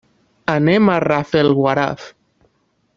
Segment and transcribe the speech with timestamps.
[0.53, 2.11] Anem a Rafelguaraf.